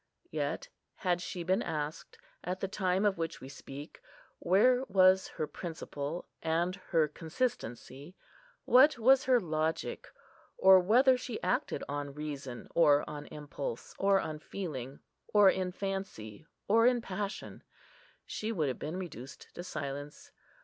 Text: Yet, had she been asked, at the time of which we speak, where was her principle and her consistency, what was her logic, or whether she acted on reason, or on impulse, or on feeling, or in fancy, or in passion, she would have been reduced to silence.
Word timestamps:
Yet, 0.31 0.67
had 0.95 1.21
she 1.21 1.43
been 1.43 1.61
asked, 1.61 2.17
at 2.43 2.59
the 2.59 2.67
time 2.67 3.05
of 3.05 3.19
which 3.19 3.39
we 3.39 3.47
speak, 3.47 4.01
where 4.39 4.83
was 4.85 5.27
her 5.27 5.45
principle 5.45 6.27
and 6.41 6.75
her 6.87 7.07
consistency, 7.07 8.15
what 8.65 8.97
was 8.97 9.25
her 9.25 9.39
logic, 9.39 10.07
or 10.57 10.79
whether 10.79 11.17
she 11.19 11.39
acted 11.43 11.83
on 11.87 12.15
reason, 12.15 12.67
or 12.73 13.07
on 13.07 13.27
impulse, 13.27 13.93
or 13.99 14.19
on 14.19 14.39
feeling, 14.39 15.01
or 15.35 15.51
in 15.51 15.71
fancy, 15.71 16.47
or 16.67 16.87
in 16.87 16.99
passion, 17.03 17.61
she 18.25 18.51
would 18.51 18.69
have 18.69 18.79
been 18.79 18.97
reduced 18.97 19.53
to 19.53 19.63
silence. 19.63 20.31